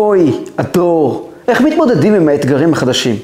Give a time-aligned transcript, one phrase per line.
[0.00, 3.16] אוי, הדור, איך מתמודדים עם האתגרים החדשים?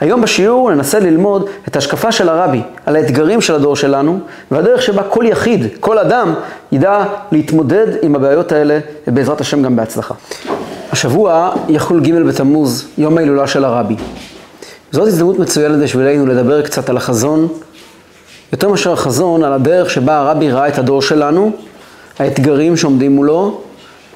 [0.00, 4.18] היום בשיעור ננסה ללמוד את ההשקפה של הרבי על האתגרים של הדור שלנו
[4.50, 6.34] והדרך שבה כל יחיד, כל אדם,
[6.72, 10.14] ידע להתמודד עם הבעיות האלה ובעזרת השם גם בהצלחה.
[10.92, 13.96] השבוע יחול ג' בתמוז, יום ההילולה של הרבי.
[14.90, 17.48] זאת הזדמנות מצוינת בשבילנו לדבר קצת על החזון,
[18.52, 21.50] יותר מאשר החזון, על הדרך שבה הרבי ראה את הדור שלנו,
[22.18, 23.60] האתגרים שעומדים מולו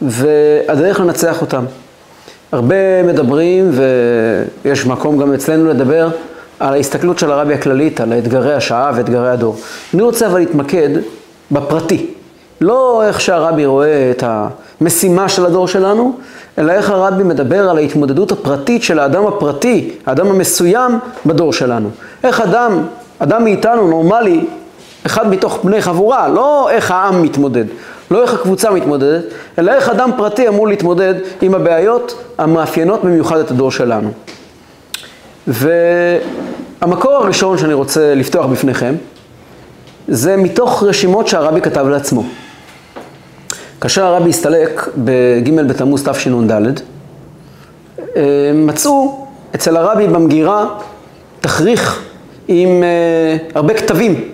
[0.02, 1.64] והדרך לנצח אותם.
[2.52, 3.70] הרבה מדברים,
[4.64, 6.08] ויש מקום גם אצלנו לדבר,
[6.60, 9.56] על ההסתכלות של הרבי הכללית, על אתגרי השעה ואתגרי הדור.
[9.94, 10.88] אני רוצה אבל להתמקד
[11.50, 12.06] בפרטי.
[12.60, 14.24] לא איך שהרבי רואה את
[14.80, 16.16] המשימה של הדור שלנו,
[16.58, 21.90] אלא איך הרבי מדבר על ההתמודדות הפרטית של האדם הפרטי, האדם המסוים בדור שלנו.
[22.24, 22.82] איך אדם,
[23.18, 24.44] אדם מאיתנו, נורמלי,
[25.06, 27.64] אחד מתוך בני חבורה, לא איך העם מתמודד.
[28.10, 29.24] לא איך הקבוצה מתמודדת,
[29.58, 34.10] אלא איך אדם פרטי אמור להתמודד עם הבעיות המאפיינות במיוחד את הדור שלנו.
[35.46, 38.94] והמקור הראשון שאני רוצה לפתוח בפניכם,
[40.08, 42.24] זה מתוך רשימות שהרבי כתב לעצמו.
[43.80, 46.52] כאשר הרבי הסתלק בג' בתמוז תשנ"ד,
[48.16, 50.66] אה, מצאו אצל הרבי במגירה
[51.40, 52.02] תכריך
[52.48, 54.28] עם אה, הרבה כתבים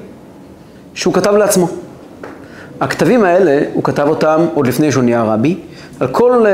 [0.94, 1.81] שהוא כתב לעצמו.
[2.82, 5.56] הכתבים האלה, הוא כתב אותם עוד לפני שהוא נהיה רבי,
[6.00, 6.52] על כל אה,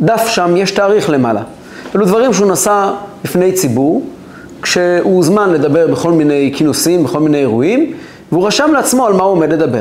[0.00, 1.42] דף שם יש תאריך למעלה.
[1.94, 2.90] אלו דברים שהוא נשא
[3.24, 4.02] בפני ציבור,
[4.62, 7.92] כשהוא הוזמן לדבר בכל מיני כינוסים, בכל מיני אירועים,
[8.32, 9.80] והוא רשם לעצמו על מה הוא עומד לדבר.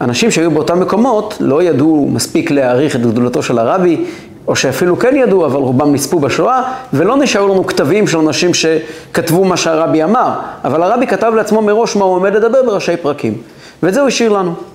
[0.00, 4.04] אנשים שהיו באותם מקומות לא ידעו מספיק להעריך את גדולתו של הרבי,
[4.48, 9.44] או שאפילו כן ידעו, אבל רובם נספו בשואה, ולא נשארו לנו כתבים של אנשים שכתבו
[9.44, 10.30] מה שהרבי אמר,
[10.64, 13.34] אבל הרבי כתב לעצמו מראש מה הוא עומד לדבר בראשי פרקים,
[13.82, 14.71] ואת זה הוא השאיר לנו.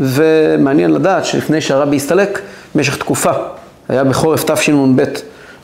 [0.00, 2.40] ומעניין לדעת שלפני שהרבי הסתלק,
[2.74, 3.30] במשך תקופה,
[3.88, 5.04] היה בחורף תשנ"ב,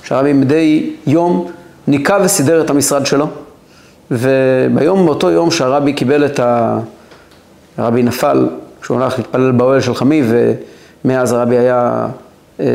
[0.03, 1.51] שהרבי מדי יום
[1.87, 3.29] ניקה וסידר את המשרד שלו,
[4.11, 6.79] וביום, באותו יום שהרבי קיבל את ה...
[7.79, 8.49] הרבי נפל
[8.83, 10.23] כשהוא הלך להתפלל באוהל של חמי,
[11.05, 12.07] ומאז הרבי היה
[12.61, 12.67] אה,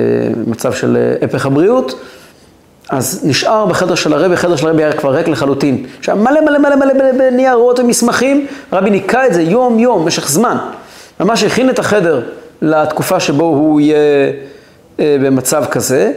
[0.48, 2.00] מצב של אה, הפך הבריאות,
[2.90, 5.86] אז נשאר בחדר של הרבי, החדר של הרבי היה כבר ריק לחלוטין.
[6.02, 10.58] שהיה מלא מלא מלא מלא בניירות ומסמכים, הרבי ניקה את זה יום יום, במשך זמן.
[11.22, 12.22] ממש הכין את החדר
[12.62, 13.98] לתקופה שבו הוא יהיה
[15.00, 16.12] אה, במצב כזה,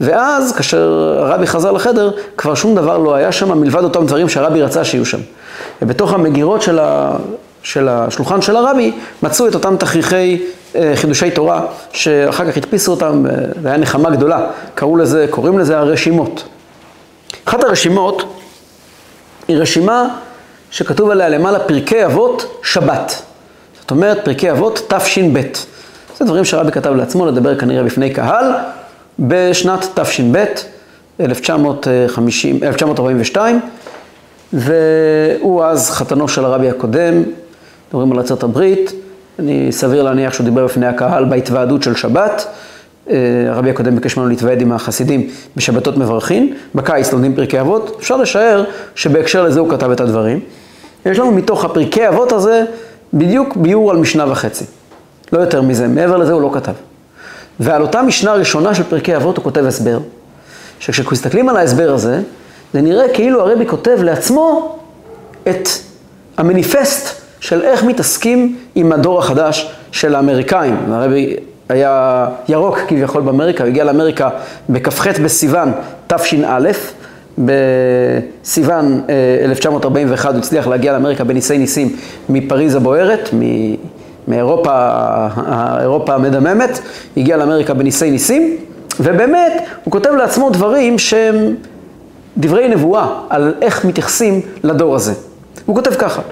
[0.00, 4.62] ואז כאשר הרבי חזר לחדר, כבר שום דבר לא היה שם מלבד אותם דברים שהרבי
[4.62, 5.18] רצה שיהיו שם.
[5.82, 7.16] ובתוך המגירות של, ה,
[7.62, 10.42] של השולחן של הרבי מצאו את אותם תכריכי
[10.76, 13.24] אה, חידושי תורה, שאחר כך הדפיסו אותם,
[13.62, 14.46] והיה נחמה גדולה.
[14.74, 16.44] קראו לזה, קוראים לזה הרשימות.
[17.44, 18.22] אחת הרשימות
[19.48, 20.08] היא רשימה
[20.70, 23.22] שכתוב עליה למעלה פרקי אבות שבת.
[23.86, 25.40] זאת אומרת, פרקי אבות תש"ב.
[26.18, 28.44] זה דברים שרבי כתב לעצמו, לדבר כנראה בפני קהל,
[29.18, 30.44] בשנת תש"ב,
[31.20, 33.60] 1950, 1942,
[34.52, 37.22] והוא אז חתנו של הרבי הקודם,
[37.88, 38.92] מדברים על ארצות הברית,
[39.38, 42.46] אני סביר להניח שהוא דיבר בפני הקהל בהתוועדות של שבת.
[43.10, 43.16] אה,
[43.48, 48.64] הרבי הקודם ביקש ממנו להתוועד עם החסידים בשבתות מברכים, בקיץ לומדים פרקי אבות, אפשר לשער
[48.94, 50.40] שבהקשר לזה הוא כתב את הדברים.
[51.06, 52.64] יש לנו מתוך הפרקי אבות הזה
[53.14, 54.64] בדיוק ביור על משנה וחצי.
[55.32, 56.72] לא יותר מזה, מעבר לזה הוא לא כתב.
[57.60, 59.98] ועל אותה משנה ראשונה של פרקי אבות הוא כותב הסבר,
[60.78, 62.20] שכשמסתכלים על ההסבר הזה,
[62.72, 64.78] זה נראה כאילו הרבי כותב לעצמו
[65.48, 65.68] את
[66.36, 70.76] המניפסט של איך מתעסקים עם הדור החדש של האמריקאים.
[70.92, 71.36] הרבי
[71.68, 74.28] היה ירוק כביכול באמריקה, הוא הגיע לאמריקה
[74.68, 75.72] בכ"ח בסיוון
[76.06, 76.68] תש"א,
[77.38, 79.02] בסיוון
[79.44, 81.96] 1941 הוא הצליח להגיע לאמריקה בניסי ניסים
[82.28, 83.28] מפריז הבוערת,
[84.28, 86.78] מאירופה האירופה המדממת,
[87.16, 88.56] הגיע לאמריקה בניסי ניסים,
[89.00, 89.52] ובאמת
[89.84, 91.54] הוא כותב לעצמו דברים שהם
[92.36, 95.12] דברי נבואה על איך מתייחסים לדור הזה.
[95.66, 96.22] הוא כותב ככה: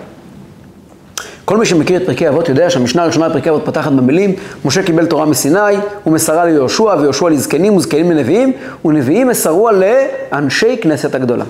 [1.44, 4.34] כל מי שמכיר את פרקי אבות יודע שהמשנה הראשונה בפרקי אבות פתחת במילים
[4.64, 8.52] משה קיבל תורה מסיני ומסרה ליהושע ויהושע לזקנים וזקנים לנביאים
[8.84, 11.44] ונביאים מסרוה לאנשי כנסת הגדולה.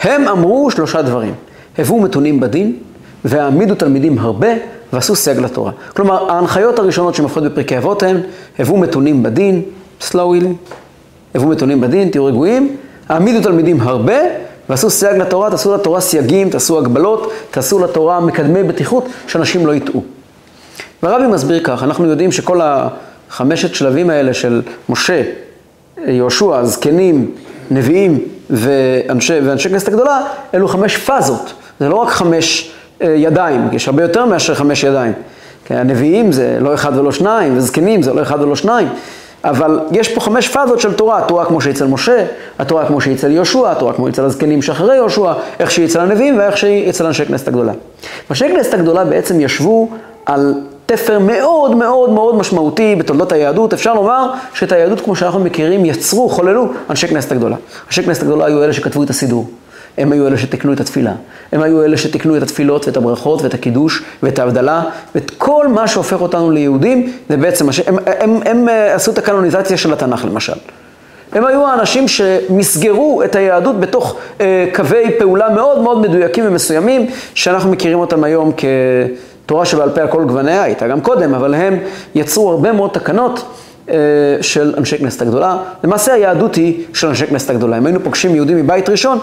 [0.00, 1.34] הם אמרו שלושה דברים,
[1.78, 2.76] הוו מתונים בדין
[3.24, 4.48] והעמידו תלמידים הרבה
[4.92, 5.72] ועשו סייג לתורה.
[5.96, 8.20] כלומר, ההנחיות הראשונות שמפיעות בפרקי אבות הן
[8.58, 9.62] הוו מתונים בדין,
[10.00, 10.52] slowly,
[11.34, 12.76] הוו מתונים בדין, תהיו רגועים,
[13.08, 14.18] העמידו תלמידים הרבה
[14.68, 20.02] ועשו סייג לתורה, תעשו לתורה סייגים, תעשו הגבלות, תעשו לתורה מקדמי בטיחות, שאנשים לא יטעו.
[21.02, 25.22] והרבי מסביר כך, אנחנו יודעים שכל החמשת שלבים האלה של משה,
[26.06, 27.30] יהושע, זקנים,
[27.70, 28.18] נביאים
[28.50, 30.20] ואנשי, ואנשי כנסת הגדולה,
[30.54, 31.52] אלו חמש פאזות.
[31.80, 32.72] זה לא רק חמש
[33.02, 35.12] אה, ידיים, יש הרבה יותר מאשר חמש ידיים.
[35.64, 38.88] כי הנביאים זה לא אחד ולא שניים, וזקנים זה לא אחד ולא שניים.
[39.44, 42.24] אבל יש פה חמש פאזות של תורה, התורה כמו שהיא אצל משה,
[42.58, 46.38] התורה כמו שהיא אצל יהושע, התורה כמו אצל הזקנים שאחרי יהושע, איך שהיא אצל הנביאים
[46.38, 47.72] ואיך שהיא אצל אנשי כנסת הגדולה.
[48.30, 49.88] אנשי כנסת הגדולה בעצם ישבו
[50.26, 50.54] על
[50.86, 53.72] תפר מאוד מאוד מאוד משמעותי בתולדות היהדות.
[53.72, 57.56] אפשר לומר שאת היהדות כמו שאנחנו מכירים יצרו, חוללו אנשי כנסת הגדולה.
[57.86, 59.46] אנשי כנסת הגדולה היו אלה שכתבו את הסידור.
[59.98, 61.12] הם היו אלה שתיקנו את התפילה.
[61.52, 64.82] הם היו אלה שתיקנו את התפילות ואת הברכות ואת הקידוש ואת ההבדלה
[65.14, 69.18] ואת כל מה שהופך אותנו ליהודים, זה בעצם, הם, הם, הם, הם אה, עשו את
[69.18, 70.52] הקנוניזציה של התנ"ך למשל.
[71.32, 77.70] הם היו האנשים שמסגרו את היהדות בתוך אה, קווי פעולה מאוד מאוד מדויקים ומסוימים, שאנחנו
[77.70, 78.52] מכירים אותם היום
[79.46, 81.78] כתורה שבעל פה על כל גווניה, הייתה גם קודם, אבל הם
[82.14, 83.44] יצרו הרבה מאוד תקנות
[84.40, 85.56] של אנשי כנסת הגדולה.
[85.84, 87.78] למעשה היהדות היא של אנשי כנסת הגדולה.
[87.78, 89.18] אם היינו פוגשים יהודים מבית ראשון,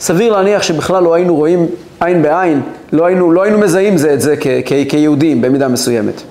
[0.00, 1.66] סביר להניח שבכלל לא היינו רואים
[2.00, 2.60] עין בעין,
[2.92, 6.22] לא היינו, לא היינו מזהים זה את זה כ, כ, כיהודים במידה מסוימת.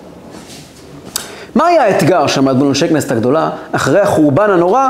[1.55, 4.89] מה היה האתגר שעמד מול אנשי כנסת הגדולה אחרי החורבן הנורא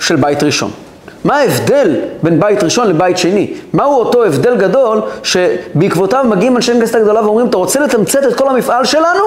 [0.00, 0.70] של בית ראשון?
[1.24, 3.54] מה ההבדל בין בית ראשון לבית שני?
[3.72, 8.48] מהו אותו הבדל גדול שבעקבותיו מגיעים אנשי כנסת הגדולה ואומרים, אתה רוצה לתמצת את כל
[8.48, 9.20] המפעל שלנו?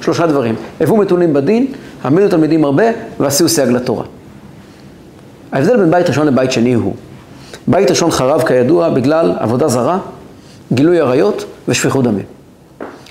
[0.00, 0.54] שלושה דברים.
[0.80, 1.66] הביאו מתונים בדין,
[2.04, 2.84] העמידו תלמידים הרבה
[3.20, 4.04] ועשו סייג לתורה.
[5.52, 6.94] ההבדל בין בית ראשון לבית שני הוא
[7.66, 9.98] בית ראשון חרב כידוע בגלל עבודה זרה,
[10.72, 12.24] גילוי עריות ושפיכות דמים.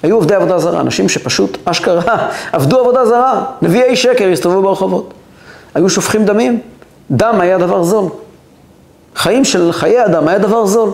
[0.04, 5.14] היו עובדי עבודה זרה, אנשים שפשוט אשכרה עבדו עבודה זרה, נביאי שקר הסתובבו ברחובות.
[5.76, 6.60] היו שופכים דמים,
[7.12, 8.10] דם היה דבר זול.
[9.16, 10.90] חיים של חיי אדם היה דבר זול.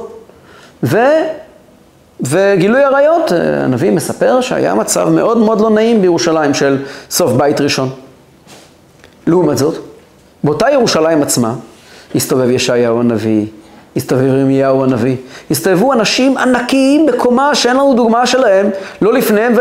[0.84, 0.98] ו...
[2.22, 3.32] וגילוי עריות,
[3.64, 6.78] הנביא מספר שהיה מצב מאוד מאוד לא נעים בירושלים של
[7.10, 7.90] סוף בית ראשון.
[9.28, 9.78] לעומת זאת,
[10.44, 11.54] באותה ירושלים עצמה,
[12.16, 13.46] הסתובב ישעיהו הנביא,
[13.96, 15.16] הסתובב ירמיהו הנביא,
[15.52, 18.70] הסתובבו אנשים ענקיים בקומה שאין לנו דוגמה שלהם,
[19.02, 19.60] לא לפניהם, ו...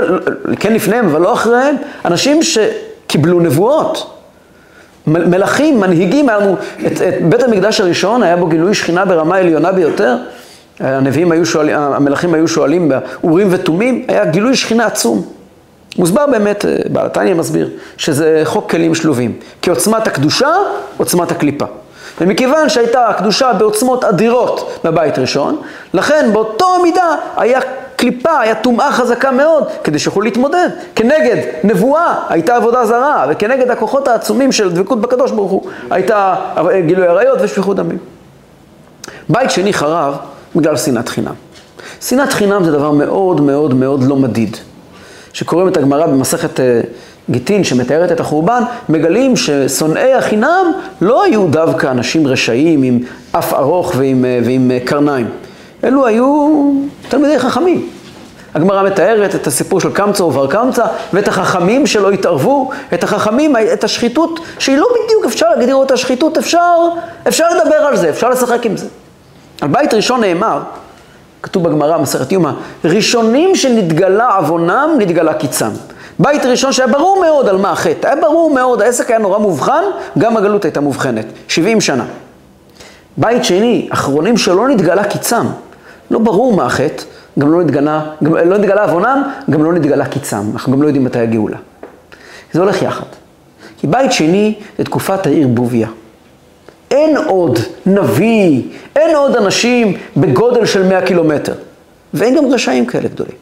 [0.61, 4.19] כן לפניהם, אבל לא אחריהם, אנשים שקיבלו נבואות.
[5.07, 6.57] מלכים, מנהיגים, היה לנו,
[6.87, 10.17] את, את בית המקדש הראשון היה בו גילוי שכינה ברמה עליונה ביותר.
[10.83, 15.23] הנביאים היו שואלים, המלכים היו שואלים באורים ותומים, היה גילוי שכינה עצום.
[15.99, 19.33] מוסבר באמת, בעל התניא מסביר, שזה חוק כלים שלובים.
[19.63, 20.55] כי עוצמת הקדושה,
[20.97, 21.65] עוצמת הקליפה.
[22.21, 25.61] ומכיוון שהייתה הקדושה בעוצמות אדירות בבית ראשון,
[25.95, 27.61] לכן באותו מידה היה
[27.97, 30.69] קליפה, היה טומאה חזקה מאוד, כדי שיוכלו להתמודד.
[30.95, 36.35] כנגד נבואה הייתה עבודה זרה, וכנגד הכוחות העצומים של דבקות בקדוש ברוך הוא, הייתה
[36.87, 37.99] גילוי עריות ושפיכות דמים.
[39.29, 40.17] בית שני חרב
[40.57, 41.35] בגלל שנאת חינם.
[42.01, 44.57] שנאת חינם זה דבר מאוד מאוד מאוד לא מדיד.
[45.33, 46.81] שקוראים את הגמרא במסכת אה,
[47.31, 52.99] גיטין שמתארת את החורבן, מגלים ששונאי החינם לא היו דווקא אנשים רשעים עם
[53.33, 55.29] אף ארוך ועם, אה, ועם אה, קרניים.
[55.85, 56.73] אלו היו
[57.09, 57.89] תלמידי חכמים.
[58.55, 63.85] הגמרא מתארת את הסיפור של קמצא ובר קמצא, ואת החכמים שלא התערבו, את החכמים, את
[63.85, 66.89] השחיתות, שהיא לא בדיוק אפשר להגדיר אותה שחיתות, אפשר,
[67.29, 68.87] אפשר לדבר על זה, אפשר לשחק עם זה.
[69.63, 70.63] על בית ראשון נאמר,
[71.43, 72.51] כתוב בגמרא, מסכת יומא,
[72.85, 75.71] ראשונים שנתגלה עוונם, נתגלה קיצם.
[76.19, 79.83] בית ראשון שהיה ברור מאוד על מה החטא, היה ברור מאוד, העסק היה נורא מובחן,
[80.19, 82.05] גם הגלות הייתה מובחנת, 70 שנה.
[83.17, 85.47] בית שני, אחרונים שלא נתגלה קיצם,
[86.11, 87.03] לא ברור מה החטא,
[87.39, 91.05] גם לא נתגלה, גם לא נתגלה עוונם, גם לא נתגלה קיצם, אנחנו גם לא יודעים
[91.05, 91.57] מתי הגאולה.
[92.53, 93.07] זה הולך יחד.
[93.79, 95.89] כי בית שני זה תקופת העיר בוביה.
[96.93, 98.63] אין עוד נביא,
[98.97, 101.55] אין עוד אנשים בגודל של 100 קילומטר.
[102.15, 103.37] ואין גם רשעים כאלה גדולים.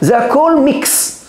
[0.00, 1.24] זה הכל מיקס.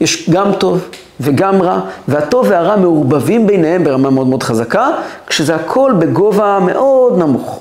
[0.00, 0.88] יש גם טוב
[1.20, 4.88] וגם רע, והטוב והרע מעורבבים ביניהם ברמה מאוד מאוד חזקה,
[5.26, 7.60] כשזה הכל בגובה מאוד נמוך.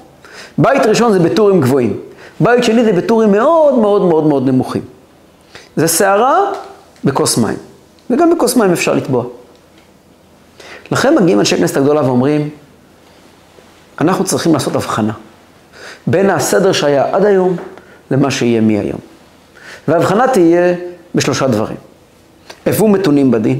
[0.58, 2.00] בית ראשון זה בטורים גבוהים,
[2.40, 4.82] בית שני זה בטורים מאוד מאוד מאוד מאוד נמוכים.
[5.76, 6.52] זה סערה
[7.04, 7.58] בכוס מים,
[8.10, 9.24] וגם בכוס מים אפשר לטבוע.
[10.92, 12.50] לכן מגיעים אנשי כנסת הגדולה ואומרים,
[14.02, 15.14] אנחנו צריכים לעשות הבחנה
[16.08, 17.56] בין הסדר שהיה עד היום
[18.12, 19.00] למה שיהיה מהיום.
[19.88, 20.74] וההבחנה תהיה
[21.16, 21.78] בשלושה דברים.
[22.66, 23.60] הוו מתונים בדין,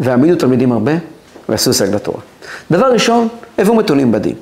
[0.00, 0.92] והעמידו תלמידים הרבה,
[1.48, 2.20] ועשו סייג לתורה.
[2.70, 3.28] דבר ראשון,
[3.58, 4.34] הוו מתונים בדין.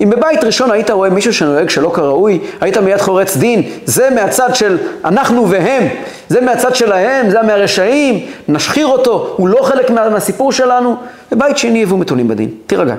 [0.00, 4.54] אם בבית ראשון היית רואה מישהו שנוהג שלא כראוי, היית מיד חורץ דין, זה מהצד
[4.54, 5.88] של אנחנו והם,
[6.28, 10.96] זה מהצד שלהם, זה מהרשעים, נשחיר אותו, הוא לא חלק מה, מהסיפור שלנו.
[11.32, 12.94] בבית שני הוו מתונים בדין, תירגע.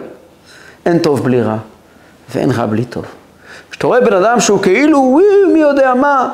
[0.86, 1.58] אין טוב בלי רע,
[2.36, 3.06] ואין רע בלי טוב.
[3.72, 6.30] כשאתה רואה בן אדם שהוא כאילו, וואי, מי יודע מה,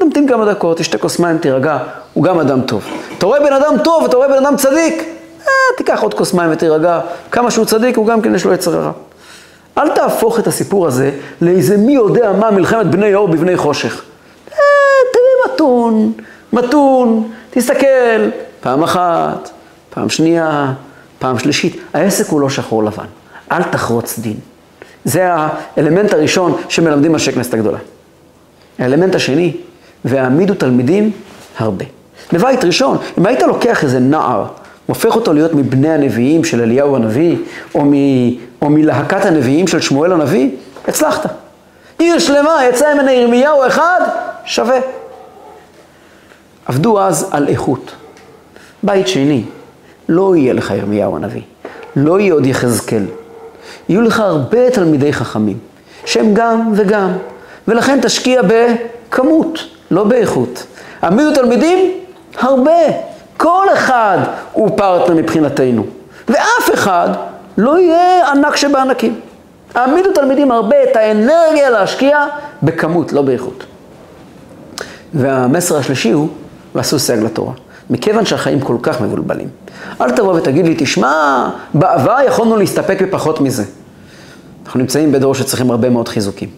[0.00, 1.78] תמתין כמה דקות, תשתה כוס מים, תירגע,
[2.12, 2.84] הוא גם אדם טוב.
[3.18, 5.04] אתה רואה בן אדם טוב, אתה רואה בן אדם צדיק,
[5.40, 7.00] אה, תיקח עוד כוס מים ותירגע,
[7.30, 8.92] כמה שהוא צדיק, הוא גם כן יש לו יצר הרע.
[9.78, 14.02] אל תהפוך את הסיפור הזה לאיזה מי יודע מה מלחמת בני אור בבני חושך.
[14.52, 14.56] אה,
[15.12, 16.12] תראה מתון,
[16.52, 19.50] מתון, תסתכל, פעם אחת,
[19.90, 20.72] פעם שנייה,
[21.18, 21.80] פעם שלישית.
[21.94, 23.04] העסק הוא לא שחור לבן.
[23.56, 24.36] אל תחרוץ דין.
[25.04, 27.78] זה האלמנט הראשון שמלמדים אנשי כנסת הגדולה.
[28.78, 29.56] האלמנט השני,
[30.04, 31.10] והעמידו תלמידים
[31.58, 31.84] הרבה.
[32.32, 34.46] בבית ראשון, אם היית לוקח איזה נער,
[34.86, 37.36] הופך אותו להיות מבני הנביאים של אליהו הנביא,
[37.74, 37.92] או, מ,
[38.62, 40.50] או מלהקת הנביאים של שמואל הנביא,
[40.88, 41.30] הצלחת.
[41.98, 44.00] עיר שלמה יצא ממנה ירמיהו אחד,
[44.44, 44.78] שווה.
[46.66, 47.92] עבדו אז על איכות.
[48.82, 49.44] בית שני,
[50.08, 51.42] לא יהיה לך ירמיהו הנביא,
[51.96, 53.04] לא יהיה עוד יחזקאל.
[53.88, 55.58] יהיו לך הרבה תלמידי חכמים,
[56.04, 57.12] שהם גם וגם,
[57.68, 59.58] ולכן תשקיע בכמות,
[59.90, 60.66] לא באיכות.
[61.02, 61.92] העמידו תלמידים?
[62.38, 62.80] הרבה.
[63.36, 64.18] כל אחד
[64.52, 65.86] הוא פרטנר מבחינתנו,
[66.28, 67.08] ואף אחד
[67.58, 69.20] לא יהיה ענק שבענקים.
[69.74, 72.24] העמידו תלמידים הרבה את האנרגיה להשקיע
[72.62, 73.64] בכמות, לא באיכות.
[75.14, 76.28] והמסר השלישי הוא,
[76.74, 77.52] ועשו סייג לתורה.
[77.90, 79.48] מכיוון שהחיים כל כך מבולבלים.
[80.00, 83.64] אל תבוא ותגיד לי, תשמע, בעבר יכולנו להסתפק בפחות מזה.
[84.66, 86.48] אנחנו נמצאים בדור שצריכים הרבה מאוד חיזוקים,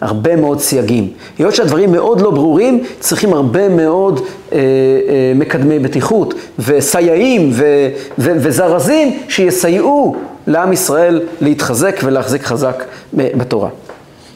[0.00, 1.10] הרבה מאוד סייגים.
[1.38, 4.20] היות שהדברים מאוד לא ברורים, צריכים הרבה מאוד
[4.52, 7.64] אה, אה, מקדמי בטיחות וסייעים ו,
[8.18, 10.16] ו, וזרזים שיסייעו
[10.46, 13.68] לעם ישראל להתחזק ולהחזיק חזק בתורה.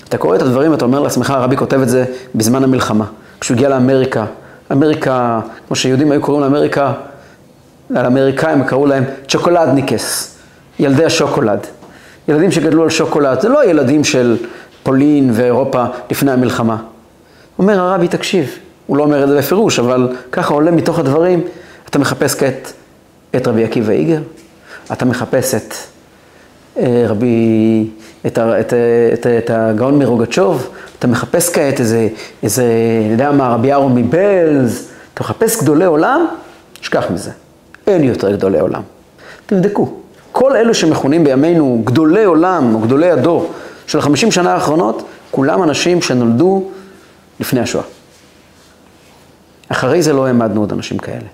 [0.09, 3.05] אתה קורא את הדברים ואתה אומר לעצמך, הרבי כותב את זה בזמן המלחמה.
[3.41, 4.25] כשהוא הגיע לאמריקה,
[4.73, 6.93] אמריקה, כמו שיהודים היו קוראים לאמריקה,
[7.91, 10.39] לאמריקאים קראו להם צ'וקולדניקס,
[10.79, 11.67] ילדי השוקולד.
[12.29, 14.37] ילדים שגדלו על שוקולד, זה לא הילדים של
[14.83, 16.77] פולין ואירופה לפני המלחמה.
[17.59, 18.51] אומר הרבי, תקשיב,
[18.87, 21.45] הוא לא אומר את זה בפירוש, אבל ככה עולה מתוך הדברים,
[21.91, 22.73] אתה מחפש כעת
[23.37, 24.21] את רבי עקיבא איגר,
[24.93, 25.75] אתה מחפש את
[26.81, 27.87] רבי,
[28.27, 28.73] את, את,
[29.13, 32.09] את, את הגאון מרוגצ'וב, אתה מחפש כעת איזה,
[32.43, 32.65] איזה,
[33.05, 36.27] אני יודע מה, רבי אהרון מבלז, אתה מחפש גדולי עולם,
[36.81, 37.31] שכח מזה.
[37.87, 38.83] אין יותר גדולי עולם.
[39.47, 39.93] תבדקו.
[40.33, 43.53] כל אלה שמכונים בימינו גדולי עולם או גדולי הדור
[43.87, 46.69] של החמישים שנה האחרונות, כולם אנשים שנולדו
[47.41, 47.85] לפני השואה.
[49.69, 51.27] אחרי זה לא העמדנו עוד אנשים כאלה.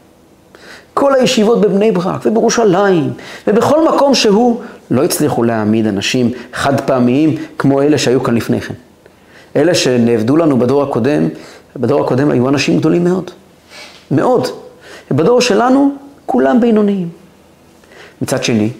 [0.94, 3.12] כל הישיבות בבני ברק ובירושלים
[3.46, 8.74] ובכל מקום שהוא, לא הצליחו להעמיד אנשים חד פעמיים כמו אלה שהיו כאן לפני כן.
[9.56, 11.28] אלה שנעבדו לנו בדור הקודם,
[11.76, 13.30] בדור הקודם היו אנשים גדולים מאוד.
[14.10, 14.46] מאוד.
[15.10, 15.94] ובדור שלנו,
[16.26, 17.08] כולם בינוניים.
[18.22, 18.70] מצד שני,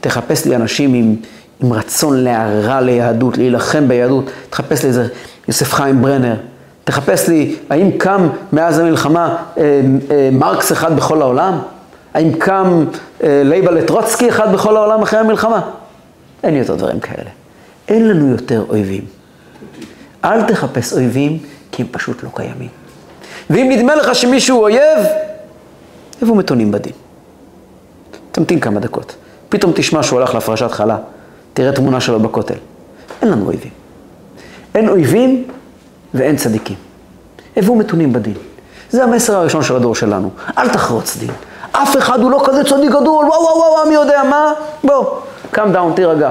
[0.00, 1.16] תחפש לי אנשים עם,
[1.60, 5.08] עם רצון להרע ליהדות, להילחם ביהדות, תחפש לי איזה
[5.48, 6.34] יוסף חיים ברנר,
[6.84, 11.58] תחפש לי, האם קם מאז המלחמה אה, אה, מרקס אחד בכל העולם?
[12.14, 12.84] האם קם
[13.22, 15.70] אה, לייבה לטרוצקי אחד בכל העולם אחרי המלחמה?
[16.42, 17.30] אין יותר דברים כאלה.
[17.88, 19.04] אין לנו יותר אויבים.
[20.24, 21.38] אל תחפש אויבים,
[21.72, 22.68] כי הם פשוט לא קיימים.
[23.50, 24.98] ואם נדמה לך שמישהו אויב,
[26.22, 26.92] איפה מתונים בדין?
[28.32, 29.16] תמתין כמה דקות.
[29.48, 30.96] פתאום תשמע שהוא הלך להפרשת חלה,
[31.54, 32.54] תראה תמונה שלו בכותל.
[33.22, 33.70] אין לנו אויבים.
[34.74, 35.44] אין אויבים
[36.14, 36.76] ואין צדיקים.
[37.56, 38.34] הביאו מתונים בדין.
[38.90, 40.30] זה המסר הראשון של הדור שלנו.
[40.58, 41.30] אל תחרוץ דין.
[41.82, 44.52] אף אחד הוא לא כזה צדיק גדול, וואו וואו וואו, מי יודע מה?
[44.84, 45.04] בוא,
[45.50, 46.30] קם דאון, תירגע.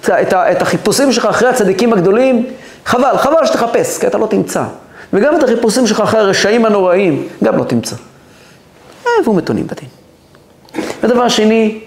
[0.00, 2.46] את, את, החיפושים שלך אחרי הצדיקים הגדולים,
[2.84, 4.64] חבל, חבל שתחפש, כי אתה לא תמצא.
[5.12, 7.96] וגם את החיפושים שלך אחרי הרשעים הנוראים, גם לא תמצא.
[9.20, 9.88] הביאו מתונים בדין.
[11.02, 11.80] ודבר שני,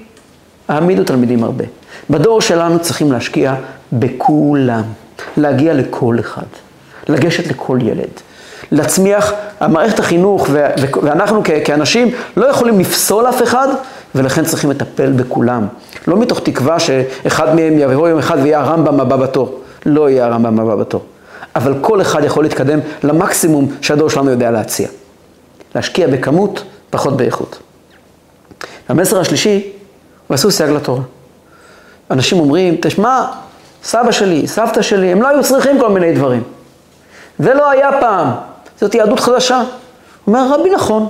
[0.68, 1.66] העמידו תלמידים הרבה.
[2.10, 3.56] בדור שלנו צריכים להשקיע
[3.94, 4.84] בכולם,
[5.38, 6.46] להגיע לכל אחד,
[7.08, 8.22] לגשת לכל ילד,
[8.72, 10.48] להצמיח, המערכת החינוך
[11.04, 13.68] ואנחנו כאנשים לא יכולים לפסול אף אחד
[14.16, 15.68] ולכן צריכים לטפל בכולם.
[16.08, 19.60] לא מתוך תקווה שאחד מהם יבוא יום אחד ויהיה הרמב"ם הבא בתור.
[19.86, 21.06] לא יהיה הרמב"ם הבא בתור.
[21.56, 24.88] אבל כל אחד יכול להתקדם למקסימום שהדור שלנו יודע להציע.
[25.76, 27.60] להשקיע בכמות, פחות באיכות.
[28.90, 29.72] המסר השלישי
[30.30, 31.02] ועשו סייג לתורה.
[32.12, 33.26] אנשים אומרים, תשמע,
[33.84, 36.44] סבא שלי, סבתא שלי, הם לא היו צריכים כל מיני דברים.
[37.40, 38.28] זה לא היה פעם,
[38.80, 39.62] זאת יהדות חדשה.
[40.28, 41.10] אומר הרבי נכון,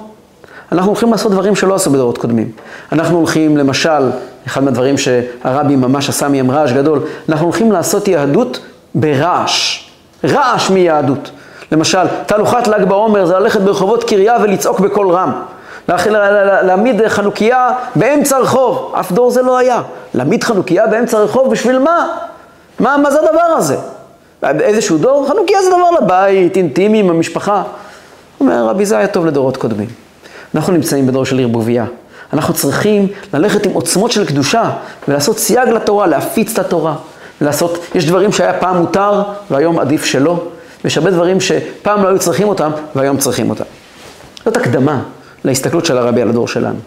[0.72, 2.52] אנחנו הולכים לעשות דברים שלא עשו בדורות קודמים.
[2.92, 4.10] אנחנו הולכים, למשל,
[4.48, 8.60] אחד מהדברים שהרבי ממש עשה מהם רעש גדול, אנחנו הולכים לעשות יהדות
[8.96, 9.84] ברעש,
[10.26, 11.32] רעש מיהדות.
[11.72, 15.32] למשל, תהלוכת ל"ג בעומר זה ללכת ברחובות קריה ולצעוק בקול רם.
[16.64, 19.82] להעמיד חנוכיה באמצע הרחוב, אף דור זה לא היה.
[20.14, 22.08] להעמיד חנוכיה באמצע הרחוב, בשביל מה?
[22.80, 23.78] מה, מה זה הדבר הזה?
[24.60, 27.63] איזשהו דור, חנוכיה זה דבר לבית, אינטימי, עם המשפחה.
[28.39, 29.88] אומר רבי, זה היה טוב לדורות קודמים.
[30.56, 31.86] אנחנו נמצאים בדור של ערבוביה.
[32.34, 34.72] אנחנו צריכים ללכת עם עוצמות של קדושה
[35.08, 36.96] ולעשות סייג לתורה, להפיץ את התורה.
[37.42, 40.44] לעשות, יש דברים שהיה פעם מותר והיום עדיף שלא,
[40.84, 43.63] ויש הרבה דברים שפעם לא היו צריכים אותם והיום צריכים אותם.
[44.46, 45.01] זאת הקדמה
[45.44, 46.80] להסתכלות של הרבי על הדור שלנו.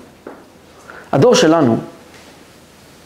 [1.12, 1.76] הדור שלנו,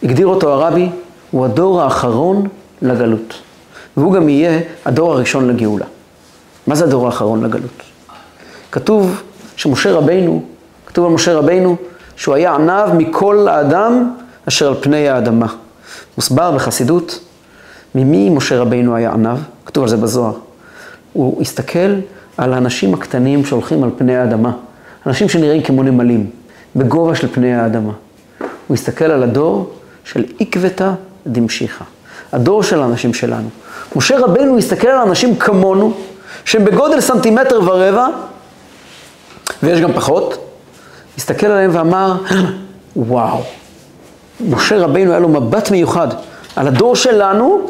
[0.03, 0.89] הגדיר אותו הרבי,
[1.31, 2.49] הוא הדור האחרון
[2.83, 3.35] לגלות.
[3.97, 5.85] והוא גם יהיה הדור הראשון לגאולה.
[6.67, 7.83] מה זה הדור האחרון לגלות?
[8.73, 9.23] כתוב
[9.57, 10.43] שמשה רבינו,
[10.87, 11.77] כתוב על משה רבינו,
[12.17, 14.15] שהוא היה עניו מכל האדם
[14.49, 15.47] אשר על פני האדמה.
[16.17, 17.19] מוסבר בחסידות,
[17.95, 19.39] ממי משה רבינו היה עניו?
[19.67, 20.35] כתוב על זה בזוהר.
[21.13, 21.95] הוא הסתכל
[22.37, 24.53] על האנשים הקטנים שהולכים על פני האדמה.
[25.07, 26.31] אנשים שנראים כמו נמלים,
[26.77, 27.93] בגובה של פני האדמה.
[28.67, 29.73] הוא הסתכל על הדור
[30.05, 30.93] של עקבתא
[31.27, 31.85] דמשיחא.
[32.35, 33.49] הדור של האנשים שלנו.
[33.97, 35.93] משה רבנו הסתכל על אנשים כמונו,
[36.45, 38.07] שהם בגודל סנטימטר ורבע,
[39.63, 40.39] ויש גם פחות,
[41.19, 42.17] הסתכל עליהם ואמר,
[42.97, 43.43] וואו,
[44.49, 46.09] משה רבינו היה לו מבט מיוחד
[46.57, 47.67] על הדור שלנו,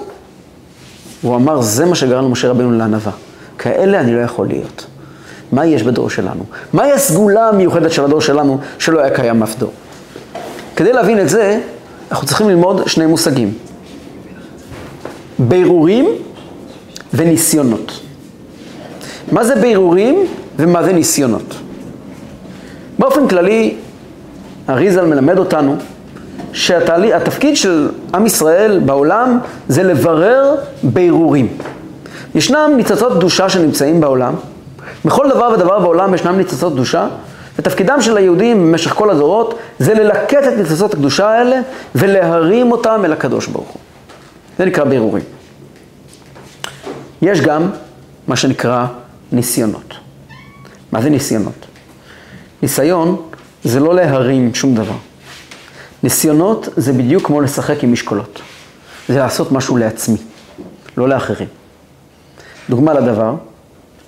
[1.23, 3.13] הוא אמר, זה מה שגרם למשה רבינו לענווה.
[3.59, 4.87] כאלה אני לא יכול להיות.
[5.53, 6.45] מה יש בדור שלנו?
[6.73, 9.73] מהי הסגולה המיוחדת של הדור שלנו שלא היה קיים אף דור?
[10.77, 11.61] כדי להבין את זה,
[12.11, 13.53] אנחנו צריכים ללמוד שני מושגים.
[15.49, 16.07] בירורים
[17.15, 18.01] וניסיונות.
[19.33, 21.55] מה זה בירורים ומה זה ניסיונות?
[22.99, 23.75] באופן כללי,
[24.69, 25.77] אריזל מלמד אותנו
[26.53, 31.49] שהתפקיד של עם ישראל בעולם זה לברר בירורים.
[32.35, 34.35] ישנם ניצוצות קדושה שנמצאים בעולם,
[35.05, 37.07] בכל דבר ודבר בעולם ישנם ניצוצות קדושה,
[37.59, 41.61] ותפקידם של היהודים במשך כל הדורות זה ללקט את ניצוצות הקדושה האלה
[41.95, 43.81] ולהרים אותם אל הקדוש ברוך הוא.
[44.59, 45.34] זה נקרא בירורים.
[47.25, 47.71] יש גם
[48.27, 48.87] מה שנקרא
[49.33, 49.95] ניסיונות.
[50.93, 51.67] מה זה ניסיונות?
[52.63, 53.29] ניסיון
[53.65, 54.97] זה לא להרים שום דבר.
[56.03, 58.41] ניסיונות זה בדיוק כמו לשחק עם משקולות.
[59.09, 60.17] זה לעשות משהו לעצמי,
[60.97, 61.49] לא לאחרים.
[62.71, 63.35] דוגמה לדבר,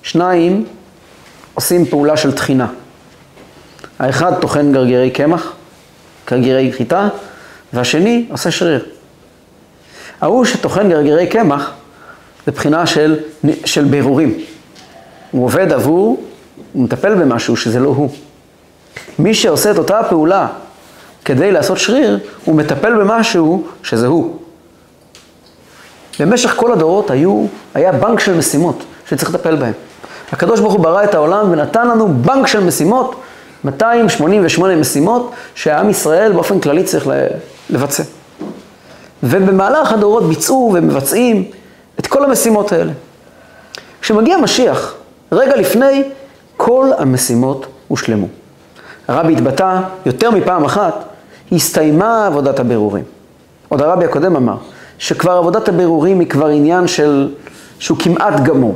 [0.03, 0.65] שניים
[1.53, 2.67] עושים פעולה של טחינה.
[3.99, 5.53] האחד טוחן גרגירי קמח,
[6.29, 7.09] גרגירי חיטה,
[7.73, 8.85] והשני עושה שריר.
[10.21, 11.71] ההוא שטוחן גרגירי קמח,
[12.47, 13.19] זה בחינה של,
[13.65, 14.37] של בירורים.
[15.31, 16.23] הוא עובד עבור,
[16.73, 18.09] הוא מטפל במשהו שזה לא הוא.
[19.19, 20.47] מי שעושה את אותה הפעולה
[21.25, 24.35] כדי לעשות שריר, הוא מטפל במשהו שזה הוא.
[26.19, 29.73] במשך כל הדורות היו, היה בנק של משימות שצריך לטפל בהן.
[30.31, 33.15] הקדוש ברוך הוא ברא את העולם ונתן לנו בנק של משימות,
[33.63, 37.07] 288 משימות שהעם ישראל באופן כללי צריך
[37.69, 38.03] לבצע.
[39.23, 41.51] ובמהלך הדורות ביצעו ומבצעים
[41.99, 42.91] את כל המשימות האלה.
[44.01, 44.95] כשמגיע משיח,
[45.31, 46.03] רגע לפני,
[46.57, 48.27] כל המשימות הושלמו.
[49.07, 51.03] הרבי התבטא יותר מפעם אחת,
[51.51, 53.03] הסתיימה עבודת הבירורים.
[53.69, 54.55] עוד הרבי הקודם אמר,
[54.97, 57.29] שכבר עבודת הבירורים היא כבר עניין של,
[57.79, 58.75] שהוא כמעט גמור.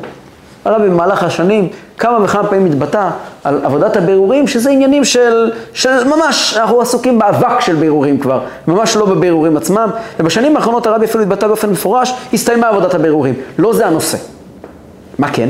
[0.65, 3.10] הרבי במהלך השנים כמה וכמה פעמים התבטא
[3.43, 8.95] על עבודת הבירורים, שזה עניינים של, של ממש, אנחנו עסוקים באבק של בירורים כבר, ממש
[8.95, 13.34] לא בבירורים עצמם, ובשנים האחרונות הרבי אפילו התבטא באופן מפורש, הסתיימה עבודת הבירורים.
[13.58, 14.17] לא זה הנושא.
[15.19, 15.50] מה כן?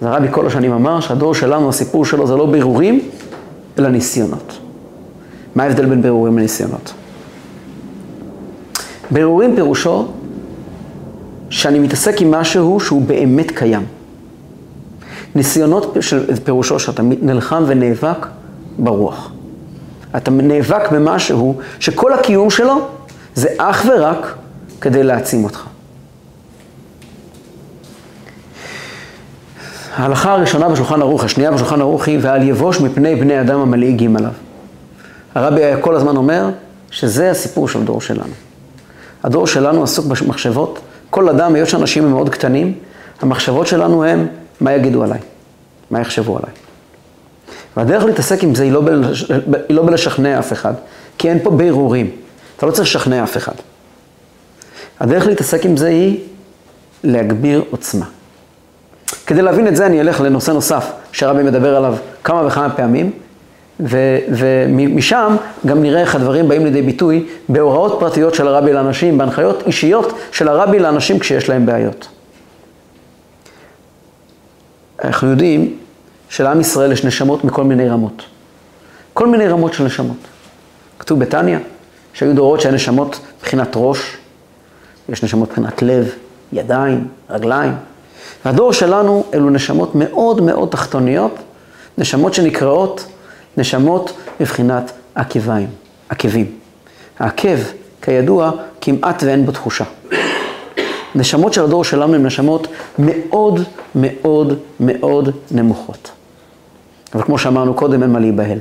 [0.00, 3.00] אז הרבי כל השנים אמר שהדור שלנו, הסיפור שלו זה לא בירורים,
[3.78, 4.58] אלא ניסיונות.
[5.54, 6.92] מה ההבדל בין בירורים לניסיונות?
[9.10, 10.08] בירורים פירושו
[11.50, 13.86] שאני מתעסק עם משהו שהוא באמת קיים.
[15.34, 18.26] ניסיונות של פירושו שאתה נלחם ונאבק
[18.78, 19.32] ברוח.
[20.16, 22.88] אתה נאבק במשהו שכל הקיום שלו
[23.34, 24.34] זה אך ורק
[24.80, 25.64] כדי להעצים אותך.
[29.96, 34.32] ההלכה הראשונה בשולחן ערוך, השנייה בשולחן ערוך היא ואל יבוש מפני בני אדם המלעיגים עליו.
[35.34, 36.50] הרבי היה כל הזמן אומר
[36.90, 38.32] שזה הסיפור של הדור שלנו.
[39.24, 40.78] הדור שלנו עסוק במחשבות,
[41.14, 42.74] כל אדם, היות שאנשים הם מאוד קטנים,
[43.20, 44.26] המחשבות שלנו הם
[44.60, 45.18] מה יגידו עליי,
[45.90, 46.50] מה יחשבו עליי.
[47.76, 49.30] והדרך להתעסק עם זה היא לא, בלש...
[49.68, 50.74] היא לא בלשכנע אף אחד,
[51.18, 52.10] כי אין פה בירורים.
[52.56, 53.52] אתה לא צריך לשכנע אף אחד.
[55.00, 56.20] הדרך להתעסק עם זה היא
[57.04, 58.06] להגביר עוצמה.
[59.26, 63.10] כדי להבין את זה אני אלך לנושא נוסף שהרבי מדבר עליו כמה וכמה פעמים,
[63.80, 70.12] ומשם גם נראה איך הדברים באים לידי ביטוי בהוראות פרטיות של הרבי לאנשים, בהנחיות אישיות
[70.32, 72.08] של הרבי לאנשים כשיש להם בעיות.
[75.04, 75.76] אנחנו יודעים
[76.28, 78.22] שלעם ישראל יש נשמות מכל מיני רמות.
[79.12, 80.16] כל מיני רמות של נשמות.
[80.98, 81.58] כתוב בתניא
[82.12, 84.16] שהיו דורות שהיו נשמות מבחינת ראש,
[85.08, 86.10] יש נשמות מבחינת לב,
[86.52, 87.72] ידיים, רגליים.
[88.44, 91.34] והדור שלנו אלו נשמות מאוד מאוד תחתוניות,
[91.98, 93.06] נשמות שנקראות
[93.56, 95.68] נשמות מבחינת עקביים,
[96.08, 96.46] עקבים.
[97.18, 97.58] העקב,
[98.02, 99.84] כידוע, כמעט ואין בו תחושה.
[101.14, 102.66] נשמות של הדור שלנו הן נשמות
[102.98, 103.60] מאוד
[103.94, 106.10] מאוד מאוד נמוכות.
[107.14, 108.58] אבל כמו שאמרנו קודם, אין מה להיבהל.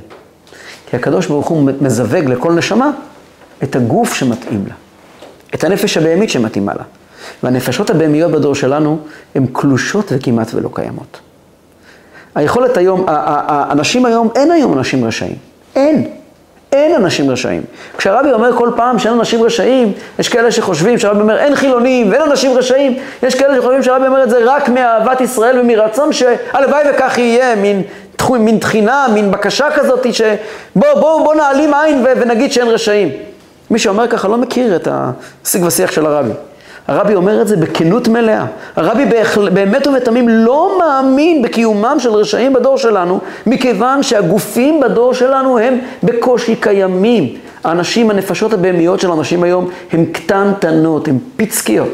[0.90, 2.92] כי הקדוש ברוך הוא מזווג לכל נשמה
[3.64, 4.74] את הגוף שמתאים לה,
[5.54, 6.84] את הנפש הבהמית שמתאימה לה.
[7.44, 9.00] והנפשות הבהמיות בדור שלנו
[9.36, 11.20] הן קלושות וכמעט ולא קיימות.
[12.36, 15.36] היכולת היום, האנשים היום, אין היום אנשים רשעים.
[15.76, 16.08] אין.
[16.74, 17.62] אין אנשים רשעים.
[17.98, 22.22] כשהרבי אומר כל פעם שאין אנשים רשעים, יש כאלה שחושבים שהרבי אומר אין חילונים ואין
[22.22, 27.18] אנשים רשעים, יש כאלה שחושבים שהרבי אומר את זה רק מאהבת ישראל ומרצון שהלוואי וכך
[27.18, 27.82] יהיה, מין,
[28.30, 33.10] מין תחינה, מין בקשה כזאת שבוא בוא, בוא נעלים עין ונגיד שאין רשעים.
[33.70, 36.32] מי שאומר ככה לא מכיר את השיג ושיח של הרבי.
[36.88, 38.46] הרבי אומר את זה בכנות מלאה.
[38.76, 39.06] הרבי
[39.54, 46.56] באמת ובתמים לא מאמין בקיומם של רשעים בדור שלנו, מכיוון שהגופים בדור שלנו הם בקושי
[46.56, 47.36] קיימים.
[47.64, 51.94] האנשים, הנפשות הבהמיות של האנשים היום, הן קטנטנות, הן פיצקיות.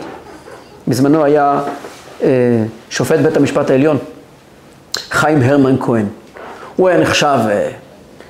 [0.88, 1.62] בזמנו היה
[2.24, 2.28] אה,
[2.90, 3.98] שופט בית המשפט העליון,
[5.10, 6.06] חיים הרמן כהן.
[6.76, 7.70] הוא היה נחשב אה,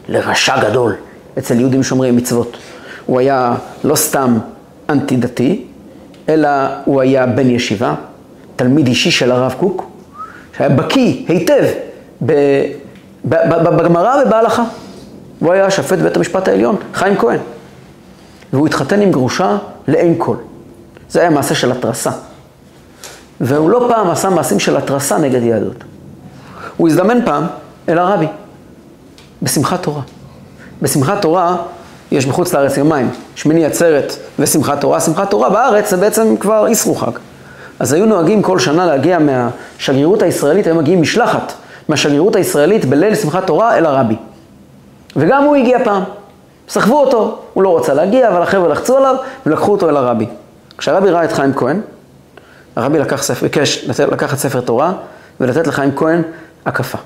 [0.08, 0.95] לרשע גדול
[1.38, 2.58] אצל יהודים שומרי מצוות.
[3.06, 4.38] הוא היה לא סתם
[4.89, 5.65] אנטי דתי,
[6.29, 6.49] אלא
[6.85, 7.95] הוא היה בן ישיבה,
[8.55, 9.89] תלמיד אישי של הרב קוק,
[10.57, 11.63] שהיה בקיא היטב
[13.25, 14.63] בגמרא ובהלכה.
[15.39, 17.39] הוא היה שופט בית המשפט העליון, חיים כהן.
[18.53, 20.35] והוא התחתן עם גרושה לעין כל.
[21.09, 22.11] זה היה מעשה של התרסה.
[23.41, 25.83] והוא לא פעם עשה מעשים של התרסה נגד יהדות.
[26.77, 27.43] הוא הזדמן פעם
[27.89, 28.27] אל הרבי,
[29.41, 30.01] בשמחת תורה.
[30.81, 31.57] בשמחת תורה
[32.12, 35.00] יש בחוץ לארץ יומיים, שמיני עצרת ושמחת תורה.
[35.00, 37.12] שמחת תורה בארץ זה בעצם כבר איסרו חג.
[37.80, 41.54] אז היו נוהגים כל שנה להגיע מהשגרירות הישראלית, היו מגיעים משלחת
[41.89, 44.15] מהשגרירות הישראלית בליל שמחת תורה אל הרבי.
[45.15, 46.04] וגם הוא הגיע פעם.
[46.69, 50.26] סחבו אותו, הוא לא רצה להגיע, אבל החבר'ה לחצו עליו ולקחו אותו אל הרבי.
[50.78, 51.82] כשהרבי ראה את חיים כהן,
[52.76, 54.93] הרבי לקח ספר, ביקש לקחת ספר תורה
[55.39, 56.22] ולתת לחיים כהן
[56.65, 56.98] הקפה.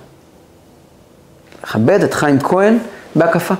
[1.63, 2.78] לכבד את חיים כהן
[3.16, 3.54] בהקפה.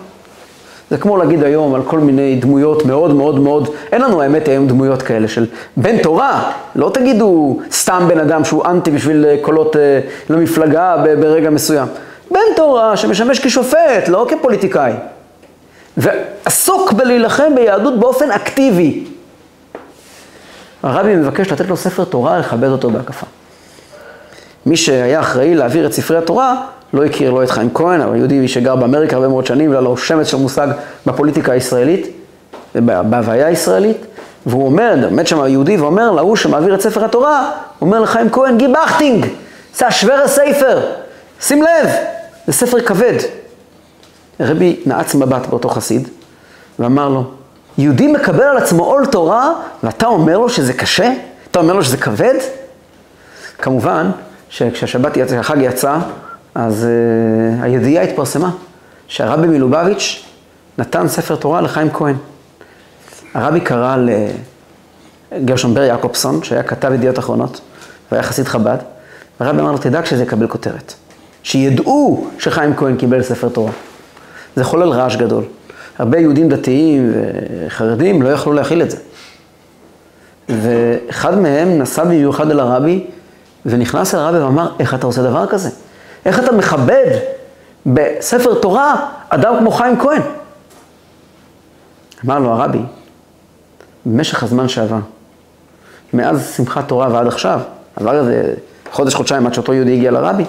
[0.94, 4.68] זה כמו להגיד היום על כל מיני דמויות מאוד מאוד מאוד, אין לנו האמת היום
[4.68, 5.46] דמויות כאלה של
[5.78, 11.50] בן תורה, לא תגידו סתם בן אדם שהוא אנטי בשביל אה, קולות אה, למפלגה ברגע
[11.50, 11.88] מסוים.
[12.32, 14.94] בן תורה שמשמש כשופט, לא כפוליטיקאי.
[15.98, 19.04] ועסוק בלהילחם ביהדות באופן אקטיבי.
[20.84, 23.26] הרבי מבקש לתת לו ספר תורה, לכבד אותו בהקפה.
[24.66, 28.48] מי שהיה אחראי להעביר את ספרי התורה, לא הכיר לא את חיים כהן, אבל יהודי
[28.48, 30.68] שגר באמריקה הרבה מאוד שנים, והיה לו שמץ של מושג
[31.06, 32.08] בפוליטיקה הישראלית,
[32.76, 33.98] בהוויה הישראלית,
[34.46, 37.52] והוא אומר, עומד שם יהודי ואומר להוא שמעביר את ספר התורה,
[37.82, 39.26] אומר לחיים כהן, גיבכטינג,
[39.76, 40.82] זה השוור הספר,
[41.42, 41.90] שים לב,
[42.48, 43.18] זה ספר כבד.
[44.40, 46.08] רבי נעץ מבט באותו חסיד,
[46.80, 47.24] ואמר לו,
[47.78, 49.54] יהודי מקבל על עצמו עול תורה,
[49.84, 51.14] ואתה אומר לו שזה קשה?
[51.52, 52.36] אתה אומר לו שזה כבד?
[53.58, 54.12] כמובן
[54.50, 55.98] שכשהשבת יצא, החג יצא,
[56.56, 58.52] אז uh, הידיעה התפרסמה
[59.08, 60.24] שהרבי מלובביץ'
[60.78, 62.16] נתן ספר תורה לחיים כהן.
[63.34, 63.98] הרבי קרא
[65.32, 67.62] לגרשון בר יעקובסון, שהיה כתב ידיעות אחרונות,
[68.12, 68.78] והיה חסיד חב"ד,
[69.40, 70.94] והרבי אמר לו, תדאג שזה יקבל כותרת.
[71.44, 73.72] שידעו שחיים כהן קיבל ספר תורה.
[74.56, 75.44] זה חולל רעש גדול.
[76.00, 77.14] הרבה יהודים דתיים
[77.68, 78.98] וחרדים לא יכלו להכיל את זה.
[80.50, 83.06] ואחד מהם נסע במיוחד אל הרבי,
[83.66, 85.70] ונכנס אל הרבי ואמר, איך אתה עושה דבר כזה?
[86.26, 87.20] איך אתה מכבד
[87.86, 90.22] בספר תורה אדם כמו חיים כהן?
[92.26, 92.82] אמר לו הרבי,
[94.06, 95.00] במשך הזמן שעבר,
[96.14, 97.60] מאז שמחת תורה ועד עכשיו,
[97.96, 98.54] עבר איזה
[98.92, 100.46] חודש, חודשיים עד שאותו יהודי הגיע לרבי,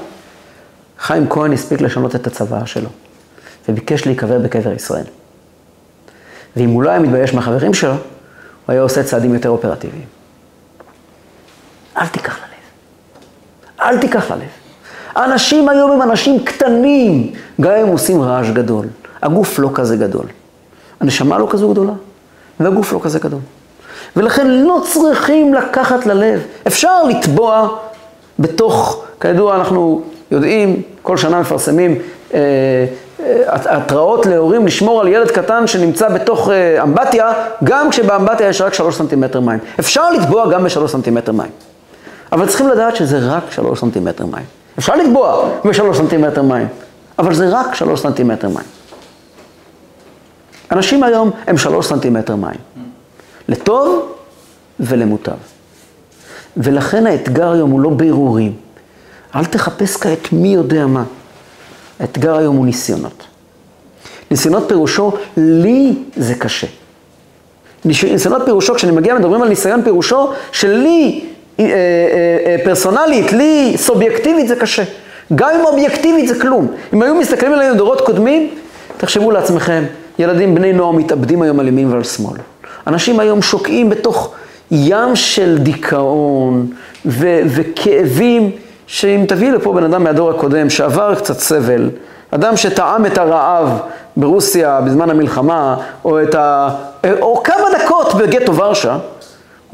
[0.99, 2.89] חיים כהן הספיק לשנות את הצוואה שלו,
[3.69, 5.05] וביקש להיקבר בקבר ישראל.
[6.57, 7.99] ואם הוא לא היה מתבייש מהחברים שלו, הוא
[8.69, 10.05] היה עושה צעדים יותר אופרטיביים.
[11.97, 12.51] אל תיקח ללב.
[13.81, 14.64] אל תיקח ללב.
[15.15, 18.87] האנשים היום הם אנשים קטנים, גם אם עושים רעש גדול.
[19.23, 20.27] הגוף לא כזה גדול.
[21.01, 21.93] הנשמה לא כזו גדולה,
[22.61, 23.41] והגוף לא כזה גדול.
[24.17, 26.41] ולכן לא צריכים לקחת ללב.
[26.67, 27.69] אפשר לטבוע
[28.39, 31.99] בתוך, כידוע אנחנו יודעים, כל שנה מפרסמים
[32.35, 32.41] אה,
[33.21, 37.33] אה, התראות להורים לשמור על ילד קטן שנמצא בתוך אה, אמבטיה,
[37.65, 39.59] גם כשבאמבטיה יש רק שלוש סנטימטר מים.
[39.81, 41.51] אפשר לטבוע גם בשלוש סנטימטר מים.
[42.33, 44.64] אבל צריכים לדעת שזה רק שלוש סנטימטר מים.
[44.79, 46.69] אפשר לטבוע בשלוש סנטימטר מים,
[47.19, 48.67] אבל זה רק שלוש סנטימטר מים.
[50.71, 52.59] אנשים היום הם שלוש סנטימטר מים,
[53.49, 54.13] לטוב
[54.81, 55.37] ולמוטב.
[56.57, 58.53] ולכן האתגר היום הוא לא בירורים.
[59.35, 61.05] אל תחפש כעת מי יודע מה.
[62.01, 63.25] האתגר היום הוא ניסיונות.
[64.31, 66.67] ניסיונות פירושו, לי זה קשה.
[67.85, 71.25] ניסיונות פירושו, כשאני מגיע, מדברים על ניסיון פירושו, שלי
[72.65, 74.83] פרסונלית, לי סובייקטיבית זה קשה.
[75.35, 76.69] גם אם אובייקטיבית זה כלום.
[76.95, 78.51] אם היו מסתכלים עלינו דורות קודמים,
[78.97, 79.85] תחשבו לעצמכם,
[80.19, 82.39] ילדים, בני נוער מתאבדים היום על ימין ועל שמאל.
[82.87, 84.35] אנשים היום שוקעים בתוך
[84.71, 86.67] ים של דיכאון
[87.07, 88.51] ו- וכאבים,
[88.87, 91.91] שאם תביא לפה בן אדם מהדור הקודם שעבר קצת סבל,
[92.31, 93.79] אדם שטעם את הרעב
[94.17, 96.69] ברוסיה בזמן המלחמה, או, ה...
[97.21, 98.97] או כמה דקות בגטו ורשה,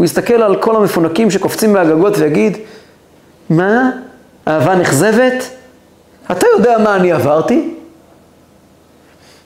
[0.01, 2.57] הוא יסתכל על כל המפונקים שקופצים מהגגות ויגיד,
[3.51, 3.91] מה?
[4.49, 5.51] אהבה נכזבת?
[6.31, 7.75] אתה יודע מה אני עברתי?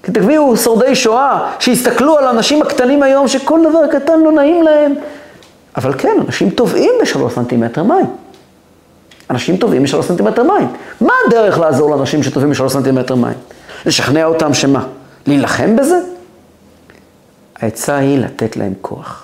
[0.02, 4.94] תביאו שורדי שואה שיסתכלו על האנשים הקטנים היום שכל דבר קטן לא נעים להם.
[5.76, 8.06] אבל כן, אנשים טובעים בשלוש סנטימטר מים.
[9.30, 10.68] אנשים טובעים בשלוש סנטימטר מים.
[11.00, 13.38] מה הדרך לעזור לאנשים שטובעים בשלוש סנטימטר מים?
[13.86, 14.86] לשכנע אותם שמה?
[15.26, 15.98] להילחם בזה?
[17.56, 19.23] העצה היא לתת להם כוח.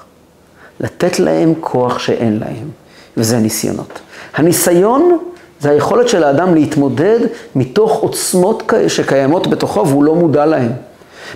[0.81, 2.69] לתת להם כוח שאין להם,
[3.17, 4.01] וזה הניסיונות.
[4.35, 5.19] הניסיון
[5.61, 7.19] זה היכולת של האדם להתמודד
[7.55, 10.73] מתוך עוצמות שקיימות בתוכו והוא לא מודע להן.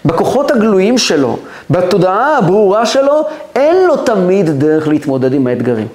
[0.04, 1.37] בכוחות הגלויים שלו,
[1.70, 3.22] בתודעה הברורה שלו,
[3.54, 5.87] אין לו תמיד דרך להתמודד עם האתגרים.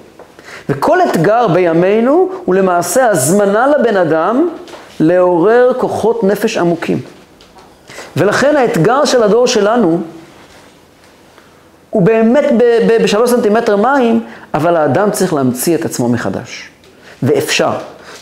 [0.68, 4.48] וכל אתגר בימינו הוא למעשה הזמנה לבן אדם
[5.00, 7.00] לעורר כוחות נפש עמוקים.
[8.16, 10.00] ולכן האתגר של הדור שלנו
[11.90, 12.44] הוא באמת
[13.02, 14.24] בשלוש סנטימטר מים,
[14.54, 16.68] אבל האדם צריך להמציא את עצמו מחדש.
[17.22, 17.72] ואפשר.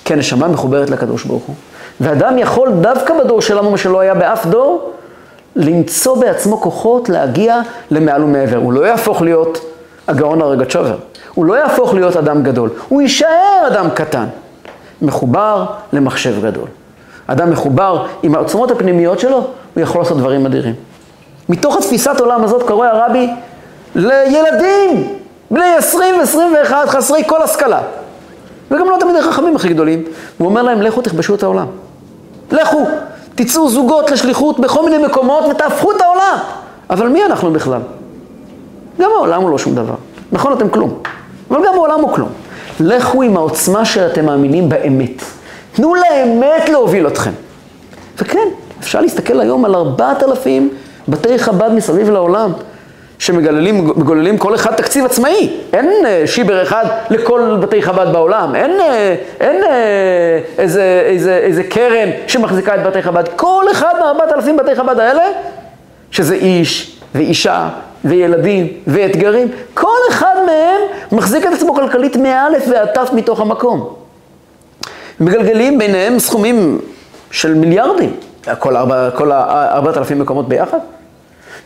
[0.04, 1.54] כי הנשמה מחוברת לקדוש ברוך הוא.
[2.00, 4.92] ואדם יכול דווקא בדור שלנו, מה שלא היה באף דור,
[5.57, 8.57] למצוא בעצמו כוחות להגיע למעל ומעבר.
[8.57, 9.61] הוא לא יהפוך להיות
[10.09, 10.96] הגאון הרגצ'ובר.
[11.35, 12.70] הוא לא יהפוך להיות אדם גדול.
[12.88, 14.26] הוא יישאר אדם קטן.
[15.02, 16.68] מחובר למחשב גדול.
[17.26, 20.74] אדם מחובר עם העוצמות הפנימיות שלו, הוא יכול לעשות דברים אדירים.
[21.48, 23.31] מתוך התפיסת עולם הזאת קורא הרבי
[23.94, 25.14] לילדים
[25.51, 27.81] בני 20 ו-21 חסרי כל השכלה.
[28.70, 30.05] וגם לא תמיד החכמים הכי גדולים.
[30.38, 31.66] הוא אומר להם, לכו תכבשו את העולם.
[32.53, 32.87] לכו,
[33.35, 36.38] תצאו זוגות לשליחות בכל מיני מקומות ותהפכו את העולם.
[36.90, 37.81] אבל מי אנחנו בכלל?
[39.01, 39.94] גם העולם הוא לא שום דבר.
[40.33, 40.98] נכון, אתם כלום.
[41.51, 42.29] אבל גם העולם הוא כלום.
[42.81, 45.22] לכו עם העוצמה שאתם מאמינים באמת.
[45.72, 47.31] תנו לאמת להוביל אתכם.
[48.18, 48.48] וכן,
[48.81, 50.70] אפשר להסתכל היום על ארבעת אלפים
[51.09, 52.53] בתי חב"ד מסביב לעולם.
[53.18, 55.57] שמגוללים כל אחד תקציב עצמאי.
[55.72, 61.64] אין אה, שיבר אחד לכל בתי חב"ד בעולם, אין, אה, אין אה, איזה, איזה, איזה
[61.64, 63.24] קרן שמחזיקה את בתי חב"ד.
[63.37, 65.22] כל אחד מארבעת אלפים בתי חב"ד האלה,
[66.11, 67.68] שזה איש ואישה
[68.04, 70.81] וילדים ואתגרים, כל אחד מהם
[71.12, 73.94] מחזיק את עצמו כלכלית מאלף ועד תף מתוך המקום.
[75.20, 76.78] מגלגלים ביניהם סכומים
[77.31, 78.16] של מיליארדים,
[78.59, 80.78] כל ארבעת אלפים מקומות ביחד.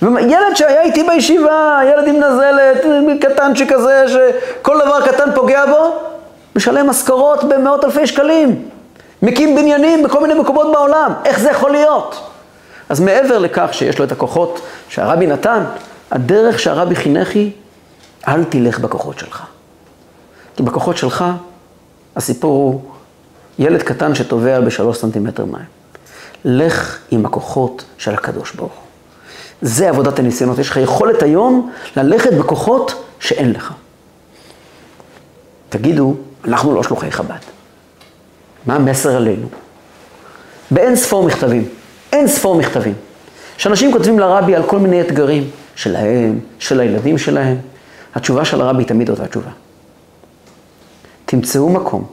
[0.02, 2.84] ילד שהיה איתי בישיבה, ילד עם נזלת,
[3.20, 5.98] קטנצ'יק כזה, שכל דבר קטן פוגע בו,
[6.56, 8.68] משלם משכורות במאות אלפי שקלים.
[9.22, 11.12] מקים בניינים בכל מיני מקומות בעולם.
[11.24, 12.28] איך זה יכול להיות?
[12.88, 15.64] אז מעבר לכך שיש לו את הכוחות שהרבי נתן,
[16.10, 17.50] הדרך שהרבי חינך היא,
[18.28, 19.42] אל תלך בכוחות שלך.
[20.56, 21.24] כי בכוחות שלך,
[22.16, 22.80] הסיפור הוא
[23.58, 25.64] ילד קטן שטובע בשלוש סנטימטר מים.
[26.44, 28.81] לך עם הכוחות של הקדוש ברוך.
[29.62, 30.58] זה עבודת הניסיונות.
[30.58, 33.72] יש לך יכולת היום ללכת בכוחות שאין לך.
[35.68, 37.38] תגידו, אנחנו לא שלוחי חב"ד.
[38.66, 39.46] מה המסר עלינו?
[40.70, 41.68] באין ספור מכתבים,
[42.12, 42.94] אין ספור מכתבים,
[43.56, 47.56] שאנשים כותבים לרבי על כל מיני אתגרים שלהם, של הילדים שלהם,
[48.14, 49.50] התשובה של הרבי היא תמיד אותה תשובה.
[51.26, 52.04] תמצאו מקום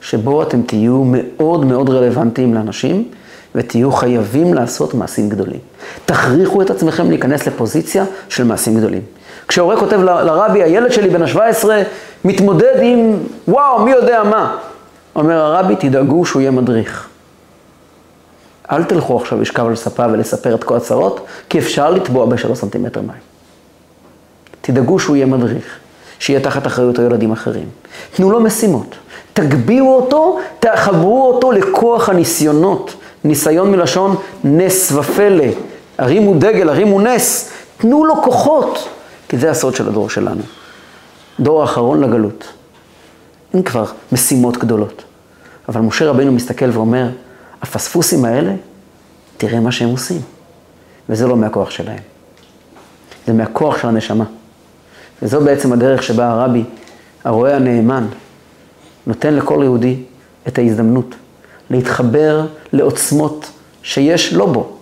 [0.00, 3.10] שבו אתם תהיו מאוד מאוד רלוונטיים לאנשים
[3.54, 5.60] ותהיו חייבים לעשות מעשים גדולים.
[6.04, 9.02] תכריחו את עצמכם להיכנס לפוזיציה של מעשים גדולים.
[9.48, 11.64] כשהורה כותב לרבי, הילד שלי בן ה-17
[12.24, 13.16] מתמודד עם
[13.48, 14.56] וואו, מי יודע מה.
[15.16, 17.08] אומר הרבי, תדאגו שהוא יהיה מדריך.
[18.72, 23.00] אל תלכו עכשיו לשכב על ספה ולספר את כל הצרות, כי אפשר לטבוע בשלוש סנטימטר
[23.00, 23.20] מים.
[24.60, 25.78] תדאגו שהוא יהיה מדריך,
[26.18, 27.68] שיהיה תחת אחריות הילדים אחרים.
[28.14, 28.94] תנו לו משימות,
[29.32, 32.94] תגביהו אותו, תחברו אותו לכוח הניסיונות.
[33.24, 35.44] ניסיון מלשון נס ופלא,
[35.98, 38.88] הרימו דגל, הרימו נס, תנו לו כוחות,
[39.28, 40.42] כי זה הסוד של הדור שלנו.
[41.40, 42.52] דור האחרון לגלות.
[43.54, 45.04] אין כבר משימות גדולות.
[45.68, 47.08] אבל משה רבינו מסתכל ואומר,
[47.62, 48.52] הפספוסים האלה,
[49.36, 50.20] תראה מה שהם עושים.
[51.08, 51.98] וזה לא מהכוח שלהם.
[53.26, 54.24] זה מהכוח של הנשמה.
[55.22, 56.64] וזו בעצם הדרך שבה הרבי,
[57.24, 58.06] הרועה הנאמן,
[59.06, 59.96] נותן לכל יהודי
[60.48, 61.14] את ההזדמנות
[61.70, 63.50] להתחבר לעוצמות
[63.82, 64.76] שיש לא בו,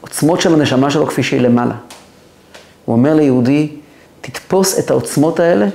[0.00, 1.74] עוצמות של הנשמה שלו כפי שהיא למעלה.
[2.84, 3.76] הוא אומר ליהודי,
[4.20, 5.66] תתפוס את העוצמות האלה,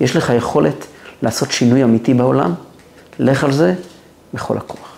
[0.00, 0.86] יש לך יכולת
[1.22, 2.54] לעשות שינוי אמיתי בעולם,
[3.18, 3.74] לך על זה
[4.34, 4.97] בכל הכוח.